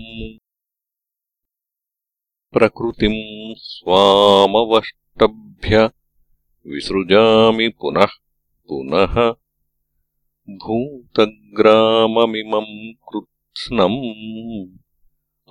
[2.57, 3.21] प्रकृतिम्
[3.67, 5.75] स्वामवष्टभ्य
[6.73, 8.11] विसृजामि पुनः
[8.69, 9.15] पुनः
[10.63, 12.73] भूतग्राममिमम्
[13.09, 13.99] कृत्स्नम्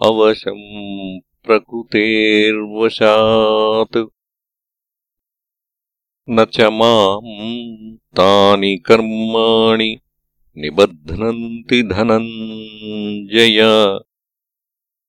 [0.02, 4.06] अवशम् प्रकृतेर्वशात्।
[6.30, 9.98] न च माम् तानि कर्माणि
[10.56, 13.62] निबध्नन्ति धनञ्जय।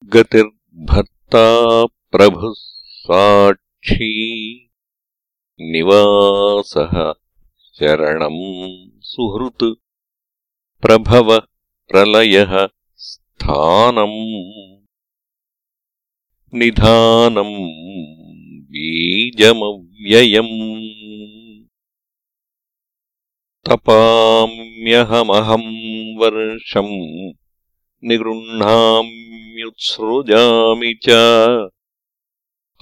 [0.05, 2.53] गतिर्भर्ता प्रभुः
[2.87, 4.71] साक्षी।
[5.61, 7.13] निवासः
[7.75, 9.75] शरणम् सुहृत्।
[10.83, 11.43] प्रभव
[11.89, 14.79] प्रलयः स्थानम्।
[16.55, 18.28] निधानम्
[18.71, 20.57] बीजमव्ययम्
[23.69, 25.71] तपाम्यहमहम्
[26.21, 26.97] वर्षम्
[28.09, 31.09] निगृह्णाम्युत्सृजामि च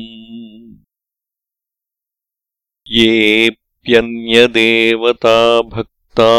[2.92, 6.32] येऽप्यन्यदेवता भक्ता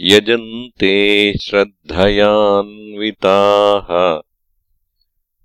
[0.00, 4.27] यजन्ते श्रद्धयान्विताः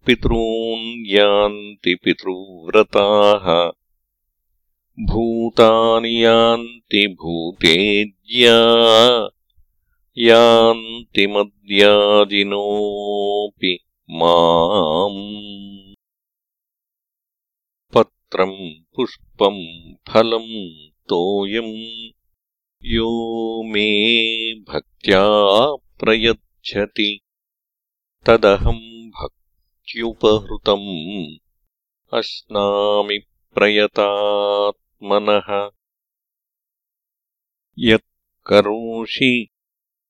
[0.05, 3.47] पितॄन् यान्ति पितृव्रताः
[5.11, 8.59] भूतानि यान्ति भूतेज्या
[10.27, 12.53] यान्ति मद्याजिनोऽपि
[14.19, 15.17] माम्
[17.95, 18.61] पत्रम्
[18.95, 19.63] पुष्पम्
[20.11, 20.53] फलम्
[21.09, 21.73] तोयम्
[22.89, 27.19] यो मे भक्त्या प्रयच्छति।
[28.25, 31.35] तदहम् भक्त्युपहृतम्।
[32.13, 33.19] अश्नामि
[33.53, 35.69] प्रयतात्मनः।
[37.79, 39.47] यत्करोषि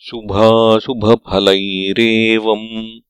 [0.00, 3.00] शुभाशुभफलैरेवम्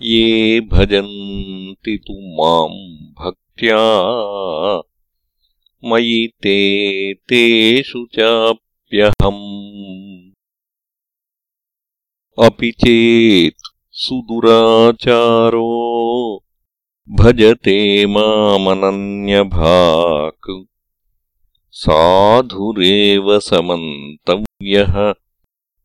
[0.01, 3.79] ये भजन्ति तु माम् भक्त्या।
[5.85, 10.31] मयि ते तेषु चाप्यहम्।
[12.45, 15.69] अपि चेत् सुदुराचारो
[17.09, 20.65] भजते मामनन्यभाक्।
[21.71, 23.39] साधुरेव
[24.61, 25.13] समन्तव्यः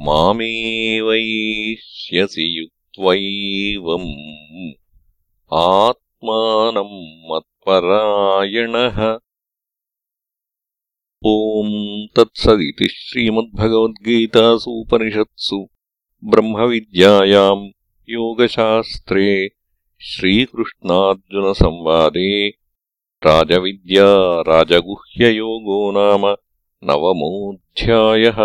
[0.00, 4.72] मामेवैष्यसि युक्त्वैवम्।
[5.52, 9.19] आत्मानम् मत्परायणः
[12.20, 15.58] तत्सदिति श्रीमद्भगवद्गीतासूपनिषत्सु
[16.30, 17.62] ब्रह्मविद्यायाम्
[18.14, 19.28] योगशास्त्रे
[20.10, 22.32] श्रीकृष्णार्जुनसंवादे
[23.26, 24.08] राजविद्या
[24.48, 26.24] राजगुह्ययोगो नाम
[26.90, 28.38] नवमोऽध्यायः